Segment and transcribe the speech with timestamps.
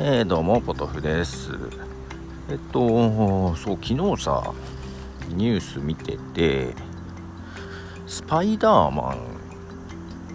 [0.00, 1.50] えー、どうもポトフです。
[2.48, 4.54] えっとそう昨日さ
[5.30, 6.72] ニュース見てて
[8.06, 9.16] スパイダーマ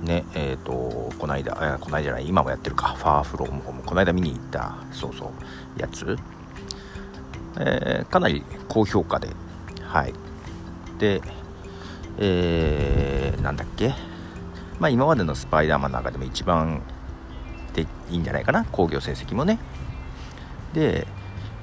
[0.02, 2.90] ンねえっ、とこないだこないだじゃない今もやってるか。
[2.90, 5.28] ファーフローもこの間見に行ったそうそ
[5.78, 6.18] うやつ、
[7.58, 9.30] えー、かなり高評価で
[9.82, 10.14] はい。
[11.00, 11.22] で
[12.18, 13.96] えー、なんだっけ。
[14.78, 16.82] まあ今までのスパイダーマンの中でも一番
[17.74, 19.60] でいいんじゃないかな興行成績もね。
[20.74, 21.08] で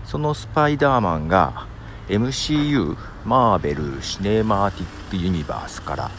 [0.05, 1.66] そのスパイダーマンが
[2.09, 6.10] MCU マーベル・シネマティック・ユニバースから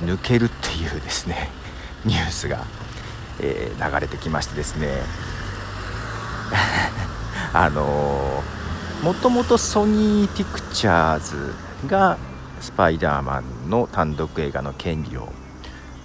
[0.00, 1.50] 抜けるっていうですね
[2.04, 2.64] ニュースが、
[3.40, 5.02] えー、流れてきましてですね。
[7.52, 11.54] あのー、もともとソニー・ピクチャーズ
[11.86, 12.18] が
[12.60, 15.32] スパイダーマンの単独映画の権利を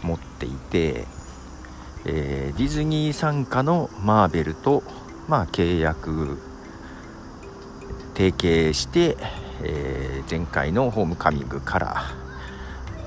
[0.03, 1.05] 持っていて
[2.05, 4.83] えー、ディズニー傘下のマーベルと、
[5.27, 6.37] まあ、契約
[8.15, 9.17] 提携して、
[9.63, 12.03] えー、前回のホームカミングから、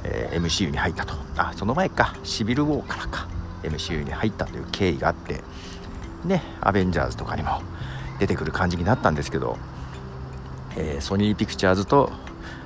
[0.04, 1.14] えー、MCU に入ったと。
[1.36, 2.14] あその前か。
[2.22, 3.28] シビル・ウォーからか。
[3.62, 5.42] MCU に入ったという経緯があって。
[6.24, 7.62] ねアベンジャーズとかにも
[8.20, 9.56] 出てくる感じになったんですけど、
[10.76, 12.12] えー、ソニー・ピクチャーズと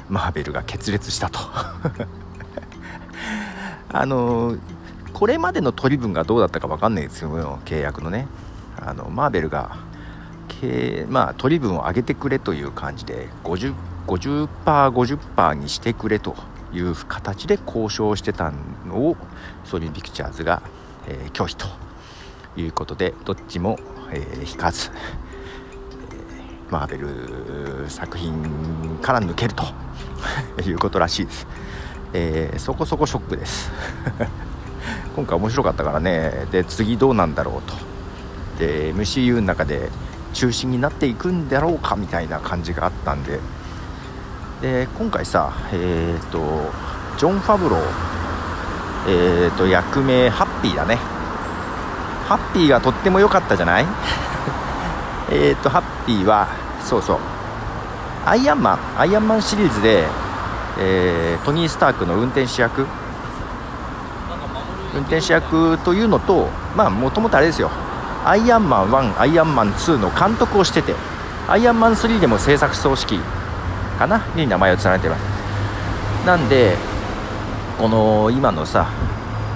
[0.08, 1.38] マーベルが決裂したと。
[3.92, 4.75] あのー
[5.16, 8.28] これまでの取り分がどうだったか分かんないですよ契約のね。
[8.78, 9.78] あのマーベルが
[11.08, 16.34] まあ、取り分を上げてくれという感じで 50%50% 50%にしてくれと
[16.72, 18.52] いう形で交渉してた
[18.86, 19.16] のを
[19.64, 20.62] ソニー・ピクチャーズが、
[21.08, 21.66] えー、拒否と
[22.56, 23.78] いうことでどっちも、
[24.12, 29.64] えー、引かず、えー、マーベル作品から抜けると
[30.62, 31.46] いうことらしいです、
[32.12, 33.70] えー、そこそこショックです。
[35.16, 36.46] 今回面白かったからね。
[36.52, 37.74] で次どうなんだろうと。
[38.58, 39.88] で MCU の中で
[40.34, 43.40] 中心になっていくんだろうかみたいな感じがあったんで。
[44.60, 46.38] で今回さえっ、ー、と
[47.18, 47.80] ジョン・ファブロー
[49.08, 50.96] えっ、ー、と役名ハッピーだね。
[52.28, 53.86] ハッピーがとっても良かったじゃない？
[55.32, 56.48] えっとハッピーは
[56.84, 57.18] そうそう。
[58.26, 60.04] アイアンマンアイアンマンシリーズで、
[60.78, 62.84] えー、トニー・スタークの運転手役
[64.96, 67.70] 運転手役というのとまあもともとあれですよ。
[68.24, 70.94] アイアンマン1アイアンマン2の監督をしてて
[71.46, 73.20] アイアンマン3でも制作総指揮
[73.98, 74.26] かな？
[74.34, 76.26] に名前を連ねてます。
[76.26, 76.76] なんで
[77.78, 78.88] この今のさ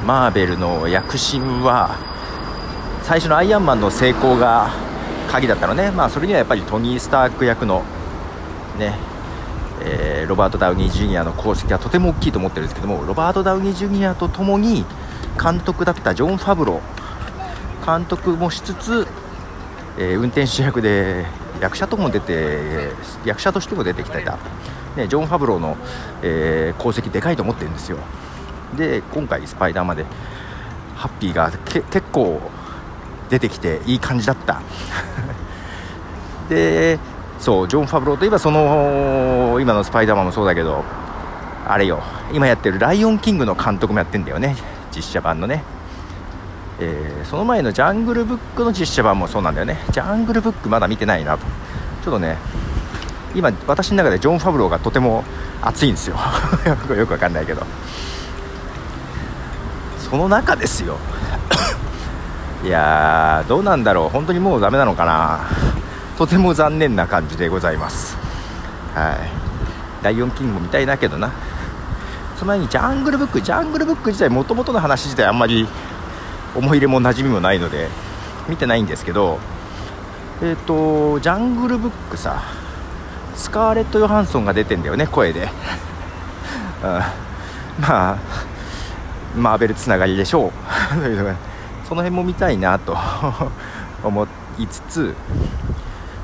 [0.07, 1.97] マーベルの躍進は
[3.03, 4.71] 最初のアイアンマンの成功が
[5.29, 5.91] 鍵だったのね。
[5.91, 7.83] まあそれにはやっぱりトニー・スターク役の
[8.79, 9.11] ね
[9.83, 14.85] えー、ロバート・ダウニー・ジュニアの功績はとても大きいと思ってるんですけどもロバート・ダウニー・ジュニアとともに
[15.39, 17.01] 監督だったジョン・ファブロー。
[17.85, 19.07] 監督もしつつ、
[19.99, 21.27] えー、運転手役で
[21.61, 22.91] 役者とも出て
[23.25, 24.39] 役者としても出てきてた、
[24.97, 25.77] ね、ジョン・ファブローの、
[26.23, 27.99] えー、功績でかいと思ってるんですよ。
[28.77, 30.05] で今回スパイダーまで
[30.95, 32.41] ハッピーが結構
[33.29, 34.61] 出てきていい感じだった。
[36.49, 36.99] で
[37.39, 40.85] そうジョン・ファブローといえばその今のスパイダーマンもそうだけど
[41.67, 42.03] あれよ
[42.33, 44.57] 今やってる「ライオンキング」の監督もやってんだよね。
[45.01, 45.63] 実写版のね、
[46.79, 49.79] えー、その前のジャングルブックの実写版もそうなんだよね。
[49.93, 51.45] ジャングルブックまだ見てないなと。
[52.05, 52.37] ちょっとね
[53.35, 55.25] 今私の中でジョン・ファブローがとても
[55.63, 56.17] 熱いんですよ。
[56.95, 57.67] よくわかんないけど。
[59.99, 60.99] その中ですよ。
[62.63, 64.09] いやーどうなんだろう。
[64.11, 65.41] 本当にもうダメなのかな。
[66.19, 68.19] とても残念な感じでございます。
[68.95, 70.05] はい。
[70.05, 71.31] ライオンキングも見たいなけどな。
[72.41, 75.69] その前にジャングルブックジャングルブック自体もともとの話自体あんまり
[76.57, 77.89] 思い入れも馴染みもないので
[78.49, 79.39] 見てないんですけど
[80.41, 82.43] えっ、ー、とジャングルブックさ
[83.35, 85.51] スカーレット・ヨハンソンが出てんだよね声で、
[86.83, 87.05] うん、ま
[87.83, 88.17] あ
[89.37, 90.47] マーベルつながりでしょ
[90.97, 90.99] う。
[90.99, 91.37] という
[91.87, 92.97] その辺も見たいなと
[94.03, 94.27] 思
[94.59, 95.15] いつつ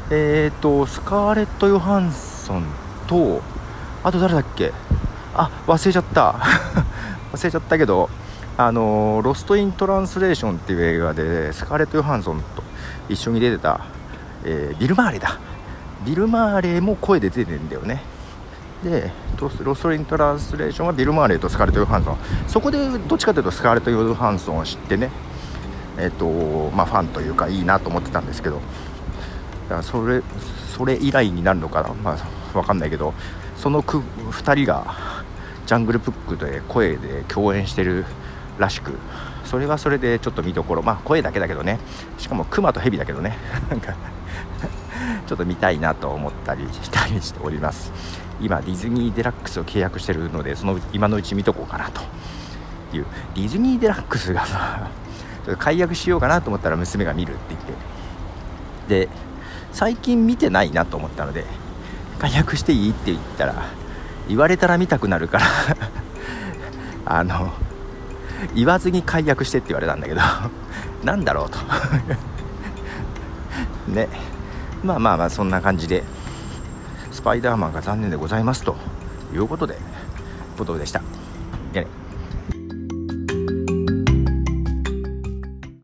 [0.08, 2.64] えっ、ー、とスカーレット・ヨハンソン
[3.06, 3.42] と
[4.02, 4.72] あと誰だっけ？
[5.36, 6.34] あ忘れちゃった。
[7.32, 8.08] 忘れちゃったけど
[8.56, 12.62] あのロスト・イン・トランスレーションっていう映画でスカーレット・ヨハンソンと
[13.08, 13.80] 一緒に出てた、
[14.44, 15.38] えー、ビル・マーレだ。
[16.06, 18.02] ビル・マーレも声で出てるんだよね。
[18.82, 22.16] でロスト・イン・トランスレーションはビル・マーレとスカーレット・ヨハンソン。
[22.48, 25.10] そこでどっちかというとスカーレット・ヨハンソンを知ってね。
[25.98, 28.56] えっ、ー、とまあファンというかいいなと思ってたんですけど。
[29.68, 30.22] だからそれ
[30.74, 31.90] それ以来になるのかな。
[32.02, 32.16] まあ
[32.54, 33.12] 分かんないけど。
[33.56, 35.15] その2人が
[35.66, 38.04] ジャングルブックで声で共演してる
[38.58, 38.92] らしく
[39.46, 40.82] それはそれでちょっと見どころ。
[40.82, 41.78] まあ声だけだけどね。
[42.18, 43.38] しかもクマとヘビだけどね。
[43.70, 43.94] なんか
[45.26, 47.92] ちょっと見たいなと思ったりしたりしております。
[48.40, 52.02] 今ディズニーデラックスを契約してるのでその今のうち見とこうかなと。
[52.92, 53.06] いう。
[53.34, 54.90] ディズニーデラックスがま
[55.52, 59.06] あ解約しようかなと思ったら娘が見るって言って。
[59.06, 59.08] で
[59.72, 61.44] 最近見てないなと思ったので
[62.18, 63.54] 解約していいって言ったら
[64.28, 65.46] 言われたら見たくなるから
[67.18, 67.52] あの
[68.54, 70.20] 言わずに解約してって言われたんだけど
[71.04, 71.58] 何だろうと。
[73.92, 74.08] ね。
[74.82, 76.04] まあまあまあそんな感じで
[77.10, 78.76] スパイダーマンが残念でございますと
[79.32, 79.78] いうことで
[80.58, 81.00] ことでした。
[81.72, 81.88] じゃね。